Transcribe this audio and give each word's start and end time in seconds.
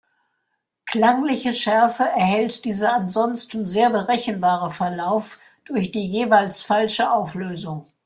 Klangliche 0.87 1.53
Schärfe 1.53 2.01
erhält 2.01 2.65
dieser 2.65 2.91
ansonsten 2.93 3.67
sehr 3.67 3.91
berechenbare 3.91 4.71
Verlauf 4.71 5.37
durch 5.65 5.91
die 5.91 6.07
jeweils 6.07 6.63
„falsche“ 6.63 7.11
Auflösung. 7.11 7.85